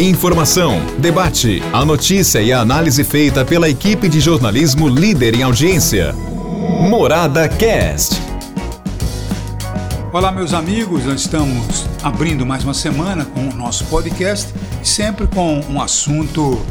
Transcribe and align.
Informação, 0.00 0.80
debate, 1.00 1.60
a 1.72 1.84
notícia 1.84 2.40
e 2.40 2.52
a 2.52 2.60
análise 2.60 3.02
feita 3.02 3.44
pela 3.44 3.68
equipe 3.68 4.08
de 4.08 4.20
jornalismo 4.20 4.88
líder 4.88 5.34
em 5.34 5.42
audiência. 5.42 6.12
Morada 6.88 7.48
Cast. 7.48 8.14
Olá, 10.12 10.30
meus 10.30 10.54
amigos, 10.54 11.04
nós 11.04 11.22
estamos 11.22 11.84
abrindo 12.00 12.46
mais 12.46 12.62
uma 12.62 12.74
semana 12.74 13.24
com 13.24 13.48
o 13.48 13.54
nosso 13.56 13.86
podcast, 13.86 14.54
sempre 14.84 15.26
com 15.26 15.60
um 15.68 15.82
assunto 15.82 16.64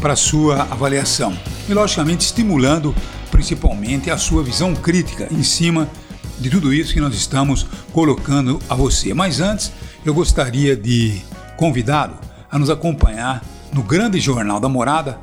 para 0.00 0.16
sua 0.16 0.62
avaliação 0.62 1.38
e, 1.68 1.72
logicamente, 1.72 2.24
estimulando 2.24 2.92
principalmente 3.30 4.10
a 4.10 4.18
sua 4.18 4.42
visão 4.42 4.74
crítica 4.74 5.28
em 5.30 5.44
cima 5.44 5.88
de 6.36 6.50
tudo 6.50 6.74
isso 6.74 6.92
que 6.92 7.00
nós 7.00 7.14
estamos 7.14 7.64
colocando 7.92 8.58
a 8.68 8.74
você. 8.74 9.14
Mas 9.14 9.38
antes, 9.38 9.70
eu 10.04 10.12
gostaria 10.12 10.74
de 10.74 11.22
convidá-lo 11.56 12.31
a 12.52 12.58
nos 12.58 12.68
acompanhar 12.68 13.42
no 13.72 13.82
grande 13.82 14.20
jornal 14.20 14.60
da 14.60 14.68
Morada, 14.68 15.18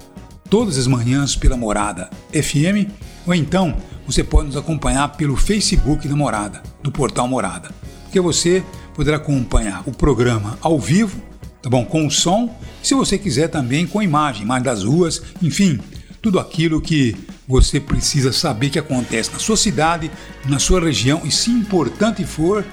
todas 0.50 0.80
as 0.80 0.88
manhãs 0.88 1.36
pela 1.36 1.56
Morada 1.56 2.10
FM, 2.34 2.90
ou 3.28 3.36
então 3.36 3.78
você 4.08 4.24
pode 4.24 4.48
nos 4.48 4.58
acompanhar 4.58 5.10
pelo 5.10 5.36
Facebook 5.38 6.08
da 6.08 6.16
Morada, 6.16 6.64
do 6.82 6.92
portal 6.92 7.28
Morada, 7.28 7.70
porque 8.06 8.20
você 8.20 8.64
poderá 8.96 9.18
acompanhar 9.18 9.84
o 9.86 9.92
programa 9.92 10.58
ao 10.60 10.80
vivo, 10.80 11.22
tá 11.62 11.70
bom, 11.70 11.86
com 11.86 12.08
o 12.08 12.12
som, 12.12 12.54
se 12.82 12.96
você 12.96 13.16
quiser 13.16 13.50
também 13.50 13.86
com 13.86 14.02
imagem, 14.02 14.42
imagem 14.42 14.64
das 14.64 14.84
ruas, 14.84 15.22
enfim, 15.40 15.80
tudo 16.20 16.40
aquilo 16.40 16.82
que 16.82 17.16
você 17.48 17.80
precisa 17.80 18.34
saber 18.34 18.72
que 18.72 18.80
acontece 18.80 19.32
na 19.32 19.40
sua 19.40 19.56
cidade, 19.56 20.10
na 20.46 20.58
sua 20.58 20.80
região 20.80 21.22
e, 21.24 21.32
se 21.32 21.52
importante 21.52 22.26
for, 22.26 22.66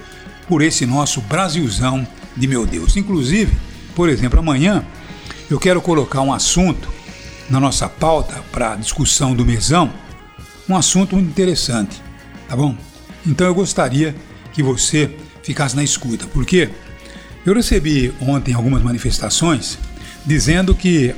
por 0.48 0.62
esse 0.62 0.86
nosso 0.86 1.20
Brasilzão 1.20 2.06
de 2.36 2.46
meu 2.46 2.64
Deus. 2.66 2.96
Inclusive, 2.96 3.52
por 3.96 4.10
exemplo, 4.10 4.38
amanhã 4.38 4.84
eu 5.50 5.58
quero 5.58 5.80
colocar 5.80 6.20
um 6.20 6.32
assunto 6.32 6.92
na 7.48 7.58
nossa 7.58 7.88
pauta 7.88 8.44
para 8.52 8.76
discussão 8.76 9.34
do 9.34 9.44
mesão, 9.44 9.90
um 10.68 10.76
assunto 10.76 11.16
muito 11.16 11.30
interessante, 11.30 12.02
tá 12.46 12.54
bom? 12.54 12.76
Então 13.26 13.46
eu 13.46 13.54
gostaria 13.54 14.14
que 14.52 14.62
você 14.62 15.10
ficasse 15.42 15.74
na 15.74 15.82
escuta, 15.82 16.26
porque 16.26 16.68
eu 17.46 17.54
recebi 17.54 18.12
ontem 18.20 18.52
algumas 18.52 18.82
manifestações 18.82 19.78
dizendo 20.26 20.74
que 20.74 21.14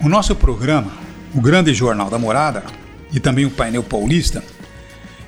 o 0.00 0.08
nosso 0.08 0.34
programa, 0.34 0.92
o 1.34 1.42
Grande 1.42 1.74
Jornal 1.74 2.08
da 2.08 2.18
Morada 2.18 2.62
e 3.12 3.20
também 3.20 3.44
o 3.44 3.50
Painel 3.50 3.82
Paulista, 3.82 4.42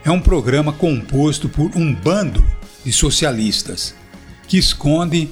é 0.02 0.10
um 0.10 0.20
programa 0.20 0.72
composto 0.72 1.46
por 1.46 1.72
um 1.76 1.94
bando 1.94 2.42
de 2.84 2.92
socialistas 2.92 3.94
que 4.48 4.56
esconde 4.56 5.28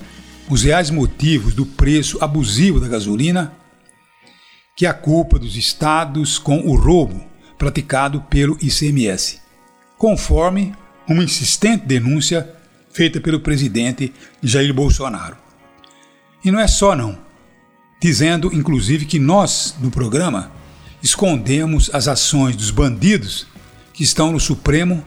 os 0.48 0.62
reais 0.62 0.90
motivos 0.90 1.54
do 1.54 1.64
preço 1.64 2.18
abusivo 2.22 2.78
da 2.78 2.88
gasolina, 2.88 3.52
que 4.76 4.86
é 4.86 4.88
a 4.88 4.94
culpa 4.94 5.38
dos 5.38 5.56
estados 5.56 6.38
com 6.38 6.58
o 6.58 6.76
roubo 6.76 7.24
praticado 7.56 8.20
pelo 8.22 8.58
ICMS, 8.60 9.40
conforme 9.96 10.74
uma 11.08 11.22
insistente 11.22 11.86
denúncia 11.86 12.54
feita 12.92 13.20
pelo 13.20 13.40
presidente 13.40 14.12
Jair 14.42 14.72
Bolsonaro. 14.74 15.36
E 16.44 16.50
não 16.50 16.60
é 16.60 16.66
só 16.66 16.94
não, 16.94 17.18
dizendo 18.00 18.54
inclusive 18.54 19.06
que 19.06 19.18
nós, 19.18 19.74
no 19.80 19.90
programa, 19.90 20.52
escondemos 21.02 21.90
as 21.92 22.06
ações 22.06 22.56
dos 22.56 22.70
bandidos 22.70 23.46
que 23.92 24.02
estão 24.02 24.32
no 24.32 24.40
Supremo 24.40 25.02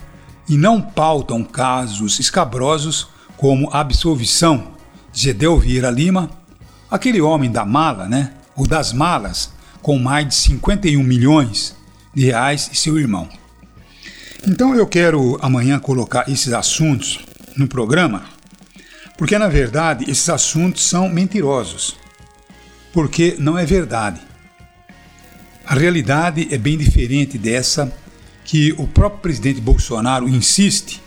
e 0.49 0.57
não 0.57 0.81
pautam 0.81 1.43
casos 1.43 2.19
escabrosos 2.19 3.09
como 3.35 3.69
absolvição 3.71 4.76
Gedeu 5.19 5.57
Vieira 5.57 5.89
Lima, 5.89 6.29
aquele 6.91 7.19
homem 7.19 7.51
da 7.51 7.65
mala, 7.65 8.07
né, 8.07 8.33
ou 8.55 8.67
das 8.67 8.93
malas, 8.93 9.51
com 9.81 9.97
mais 9.97 10.27
de 10.27 10.35
51 10.35 11.01
milhões 11.01 11.75
de 12.13 12.25
reais 12.25 12.69
e 12.71 12.75
seu 12.75 12.99
irmão. 12.99 13.27
Então 14.47 14.75
eu 14.75 14.85
quero 14.85 15.35
amanhã 15.41 15.79
colocar 15.79 16.29
esses 16.29 16.53
assuntos 16.53 17.17
no 17.55 17.67
programa, 17.67 18.25
porque 19.17 19.39
na 19.39 19.47
verdade 19.47 20.05
esses 20.07 20.29
assuntos 20.29 20.87
são 20.87 21.09
mentirosos, 21.09 21.97
porque 22.93 23.35
não 23.39 23.57
é 23.57 23.65
verdade. 23.65 24.21
A 25.65 25.73
realidade 25.73 26.47
é 26.51 26.59
bem 26.59 26.77
diferente 26.77 27.39
dessa 27.39 27.91
que 28.45 28.71
o 28.77 28.85
próprio 28.85 29.21
presidente 29.21 29.59
Bolsonaro 29.59 30.29
insiste 30.29 31.01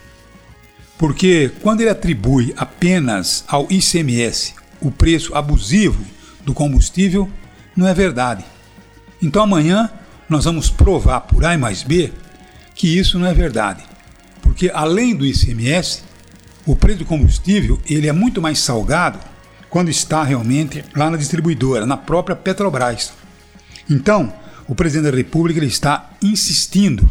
porque 1.01 1.51
quando 1.63 1.81
ele 1.81 1.89
atribui 1.89 2.53
apenas 2.59 3.43
ao 3.49 3.67
ICMS 3.73 4.53
o 4.83 4.91
preço 4.91 5.35
abusivo 5.35 6.05
do 6.45 6.53
combustível, 6.53 7.27
não 7.75 7.89
é 7.89 7.95
verdade. 7.95 8.45
Então 9.23 9.43
amanhã 9.43 9.91
nós 10.29 10.45
vamos 10.45 10.69
provar 10.69 11.23
por 11.23 11.43
A 11.43 11.57
mais 11.57 11.83
B 11.83 12.13
que 12.75 12.99
isso 12.99 13.19
não 13.19 13.27
é 13.27 13.33
verdade. 13.33 13.83
Porque 14.43 14.71
além 14.75 15.17
do 15.17 15.25
ICMS, 15.25 16.03
o 16.67 16.77
preço 16.77 16.99
do 16.99 17.07
combustível 17.07 17.81
ele 17.89 18.07
é 18.07 18.13
muito 18.13 18.43
mais 18.43 18.59
salgado 18.59 19.19
quando 19.71 19.89
está 19.89 20.23
realmente 20.23 20.85
lá 20.95 21.09
na 21.11 21.17
distribuidora, 21.17 21.87
na 21.87 21.97
própria 21.97 22.37
Petrobras. 22.37 23.15
Então, 23.89 24.31
o 24.69 24.75
presidente 24.75 25.11
da 25.11 25.17
República 25.17 25.61
ele 25.61 25.67
está 25.67 26.11
insistindo 26.21 27.09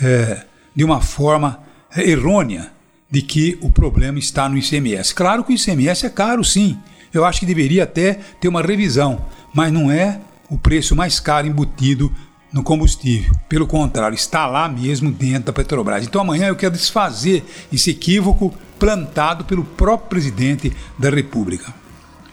é, 0.00 0.46
de 0.74 0.82
uma 0.82 1.02
forma 1.02 1.62
errônea 1.94 2.77
de 3.10 3.22
que 3.22 3.58
o 3.60 3.70
problema 3.70 4.18
está 4.18 4.48
no 4.48 4.58
ICMS. 4.58 5.14
Claro 5.14 5.42
que 5.42 5.52
o 5.52 5.56
ICMS 5.56 6.06
é 6.06 6.10
caro, 6.10 6.44
sim. 6.44 6.78
Eu 7.12 7.24
acho 7.24 7.40
que 7.40 7.46
deveria 7.46 7.84
até 7.84 8.14
ter 8.40 8.48
uma 8.48 8.62
revisão, 8.62 9.24
mas 9.54 9.72
não 9.72 9.90
é 9.90 10.20
o 10.50 10.58
preço 10.58 10.94
mais 10.94 11.18
caro 11.18 11.46
embutido 11.46 12.12
no 12.52 12.62
combustível. 12.62 13.32
Pelo 13.48 13.66
contrário, 13.66 14.14
está 14.14 14.46
lá 14.46 14.68
mesmo 14.68 15.10
dentro 15.10 15.44
da 15.44 15.52
Petrobras. 15.52 16.04
Então 16.04 16.20
amanhã 16.20 16.48
eu 16.48 16.56
quero 16.56 16.72
desfazer 16.72 17.44
esse 17.72 17.90
equívoco 17.90 18.54
plantado 18.78 19.44
pelo 19.44 19.64
próprio 19.64 20.08
presidente 20.08 20.72
da 20.98 21.10
República. 21.10 21.74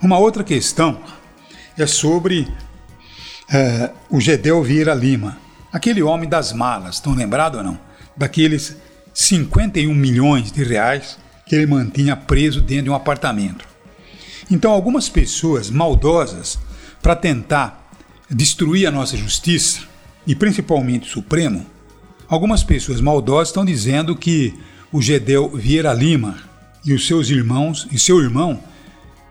Uma 0.02 0.18
outra 0.18 0.44
questão 0.44 1.00
é 1.78 1.86
sobre 1.86 2.48
é, 3.52 3.92
o 4.10 4.20
Gedel 4.20 4.64
Vieira 4.64 4.94
Lima, 4.94 5.38
aquele 5.72 6.02
homem 6.02 6.30
das 6.30 6.54
malas, 6.54 6.96
estão 6.96 7.14
lembrados 7.14 7.58
ou 7.58 7.64
não? 7.64 7.80
Daqueles 8.16 8.78
51 9.16 9.96
milhões 9.96 10.52
de 10.52 10.62
reais 10.62 11.18
que 11.48 11.56
ele 11.56 11.66
mantinha 11.66 12.18
preso 12.18 12.60
dentro 12.60 12.84
de 12.84 12.90
um 12.90 12.96
apartamento. 12.96 13.66
Então, 14.52 14.72
algumas 14.72 15.08
pessoas 15.08 15.70
maldosas, 15.70 16.60
para 17.02 17.16
tentar 17.16 17.90
destruir 18.30 18.86
a 18.86 18.92
nossa 18.92 19.16
justiça, 19.16 19.82
e 20.28 20.36
principalmente 20.36 21.08
o 21.08 21.12
Supremo, 21.12 21.66
algumas 22.28 22.62
pessoas 22.62 23.00
maldosas 23.00 23.50
estão 23.50 23.64
dizendo 23.64 24.16
que 24.18 24.54
o 24.92 25.02
Gedel 25.02 25.50
Vieira 25.50 25.94
Lima 25.94 26.38
e 26.84 26.94
os 26.94 27.08
seus 27.08 27.30
irmãos, 27.30 27.88
e 27.92 27.98
seu 27.98 28.22
irmão, 28.22 28.62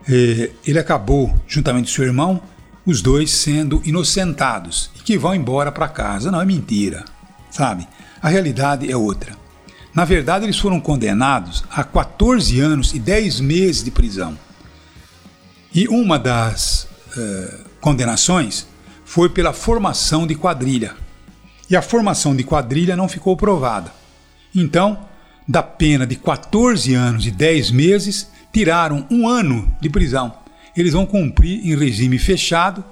eh, 0.09 0.51
ele 0.67 0.79
acabou, 0.79 1.35
juntamente 1.47 1.91
com 1.91 1.97
seu 1.97 2.05
irmão, 2.05 2.41
os 2.87 3.03
dois 3.03 3.31
sendo 3.31 3.83
inocentados 3.85 4.91
e 4.97 5.01
que 5.01 5.19
vão 5.19 5.35
embora 5.35 5.71
para 5.71 5.89
casa. 5.89 6.31
Não 6.31 6.41
é 6.41 6.45
mentira, 6.45 7.05
sabe? 7.51 7.87
A 8.23 8.29
realidade 8.29 8.91
é 8.91 8.97
outra. 8.97 9.44
Na 9.95 10.05
verdade, 10.05 10.45
eles 10.45 10.59
foram 10.59 10.81
condenados 10.81 11.63
a 11.71 11.85
14 11.85 12.59
anos 12.59 12.93
e 12.93 12.99
10 12.99 13.39
meses 13.39 13.85
de 13.85 13.93
prisão. 13.93 14.37
E 15.73 15.87
uma 15.87 16.19
das 16.19 16.89
uh, 17.17 17.65
condenações 17.81 18.67
foi 19.05 19.29
pela 19.29 19.53
formação 19.53 20.27
de 20.27 20.35
quadrilha. 20.35 20.97
E 21.71 21.77
a 21.77 21.83
formação 21.83 22.35
de 22.35 22.43
quadrilha 22.43 22.97
não 22.97 23.09
ficou 23.09 23.37
provada. 23.37 23.93
Então, 24.53 24.99
da 25.47 25.63
pena 25.63 26.05
de 26.05 26.17
14 26.17 26.93
anos 26.95 27.27
e 27.27 27.31
10 27.31 27.71
meses, 27.71 28.29
tiraram 28.53 29.07
um 29.09 29.29
ano 29.29 29.73
de 29.81 29.89
prisão. 29.89 30.35
Eles 30.77 30.93
vão 30.93 31.07
cumprir 31.07 31.65
em 31.65 31.77
regime 31.77 32.19
fechado. 32.19 32.85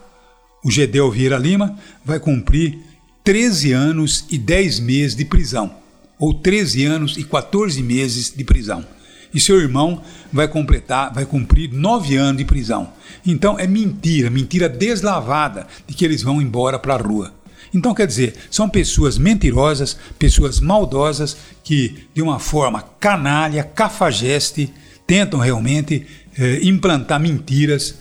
O 0.64 0.70
Gedel 0.70 1.10
Vieira 1.10 1.36
Lima 1.36 1.76
vai 2.04 2.20
cumprir 2.20 2.78
13 3.24 3.72
anos 3.72 4.24
e 4.30 4.38
10 4.38 4.78
meses 4.78 5.16
de 5.16 5.24
prisão 5.24 5.81
ou 6.22 6.32
13 6.32 6.84
anos 6.84 7.16
e 7.16 7.24
14 7.24 7.82
meses 7.82 8.32
de 8.32 8.44
prisão. 8.44 8.86
E 9.34 9.40
seu 9.40 9.60
irmão 9.60 10.00
vai 10.32 10.46
completar, 10.46 11.12
vai 11.12 11.26
cumprir 11.26 11.72
9 11.72 12.14
anos 12.14 12.36
de 12.36 12.44
prisão. 12.44 12.92
Então 13.26 13.58
é 13.58 13.66
mentira, 13.66 14.30
mentira 14.30 14.68
deslavada 14.68 15.66
de 15.84 15.92
que 15.92 16.04
eles 16.04 16.22
vão 16.22 16.40
embora 16.40 16.78
para 16.78 16.94
a 16.94 16.96
rua. 16.96 17.34
Então, 17.74 17.92
quer 17.92 18.06
dizer, 18.06 18.36
são 18.52 18.68
pessoas 18.68 19.18
mentirosas, 19.18 19.96
pessoas 20.16 20.60
maldosas 20.60 21.36
que, 21.64 22.06
de 22.14 22.22
uma 22.22 22.38
forma 22.38 22.82
canalha, 23.00 23.64
cafajeste, 23.64 24.72
tentam 25.04 25.40
realmente 25.40 26.06
eh, 26.38 26.60
implantar 26.62 27.18
mentiras 27.18 27.96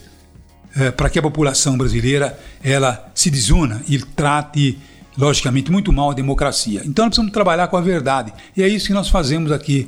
eh, 0.75 0.91
para 0.91 1.09
que 1.09 1.17
a 1.17 1.23
população 1.23 1.75
brasileira 1.75 2.39
ela 2.61 3.11
se 3.15 3.31
desuna 3.31 3.81
e 3.87 3.97
trate 3.97 4.77
logicamente, 5.17 5.71
muito 5.71 5.91
mal 5.91 6.11
a 6.11 6.13
democracia. 6.13 6.81
Então 6.85 7.05
nós 7.05 7.11
precisamos 7.11 7.31
trabalhar 7.31 7.67
com 7.67 7.77
a 7.77 7.81
verdade. 7.81 8.33
E 8.55 8.63
é 8.63 8.67
isso 8.67 8.87
que 8.87 8.93
nós 8.93 9.09
fazemos 9.09 9.51
aqui. 9.51 9.87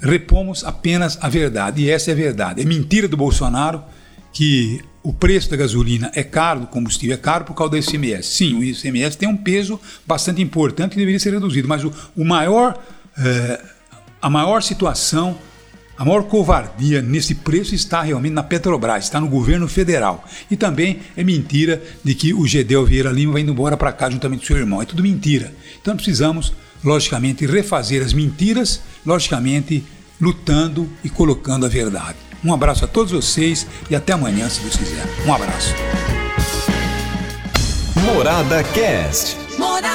Repomos 0.00 0.64
apenas 0.64 1.18
a 1.20 1.28
verdade. 1.28 1.82
E 1.82 1.90
essa 1.90 2.10
é 2.10 2.12
a 2.12 2.16
verdade. 2.16 2.62
É 2.62 2.64
mentira 2.64 3.08
do 3.08 3.16
Bolsonaro 3.16 3.82
que 4.32 4.80
o 5.02 5.12
preço 5.12 5.50
da 5.50 5.56
gasolina 5.56 6.10
é 6.14 6.22
caro, 6.22 6.60
do 6.60 6.66
combustível 6.66 7.14
é 7.14 7.18
caro 7.18 7.44
por 7.44 7.54
causa 7.54 7.72
do 7.72 7.76
ICMS. 7.76 8.28
Sim, 8.28 8.54
o 8.54 8.64
ICMS 8.64 9.18
tem 9.18 9.28
um 9.28 9.36
peso 9.36 9.78
bastante 10.06 10.40
importante 10.40 10.92
que 10.92 10.96
deveria 10.96 11.20
ser 11.20 11.34
reduzido, 11.34 11.68
mas 11.68 11.84
o, 11.84 11.92
o 12.16 12.24
maior, 12.24 12.82
é, 13.18 13.60
a 14.20 14.30
maior 14.30 14.62
situação, 14.62 15.36
a 15.96 16.04
maior 16.04 16.24
covardia 16.24 17.00
nesse 17.00 17.36
preço 17.36 17.74
está 17.74 18.02
realmente 18.02 18.32
na 18.32 18.42
Petrobras, 18.42 19.04
está 19.04 19.20
no 19.20 19.28
governo 19.28 19.68
federal. 19.68 20.24
E 20.50 20.56
também 20.56 21.00
é 21.16 21.22
mentira 21.22 21.82
de 22.02 22.14
que 22.14 22.34
o 22.34 22.46
Gedel 22.46 22.84
Vieira 22.84 23.10
Lima 23.10 23.34
vai 23.34 23.42
indo 23.42 23.52
embora 23.52 23.76
para 23.76 23.92
cá 23.92 24.10
juntamente 24.10 24.40
com 24.40 24.46
seu 24.46 24.56
irmão. 24.56 24.82
É 24.82 24.84
tudo 24.84 25.02
mentira. 25.02 25.54
Então 25.80 25.94
precisamos, 25.94 26.52
logicamente, 26.82 27.46
refazer 27.46 28.02
as 28.02 28.12
mentiras, 28.12 28.80
logicamente, 29.06 29.84
lutando 30.20 30.88
e 31.04 31.08
colocando 31.08 31.64
a 31.64 31.68
verdade. 31.68 32.18
Um 32.44 32.52
abraço 32.52 32.84
a 32.84 32.88
todos 32.88 33.12
vocês 33.12 33.66
e 33.88 33.94
até 33.94 34.12
amanhã, 34.12 34.48
se 34.48 34.60
Deus 34.60 34.76
quiser. 34.76 35.06
Um 35.26 35.32
abraço. 35.32 35.72
Morada 38.04 38.62
Cast. 38.64 39.36
Morada. 39.58 39.93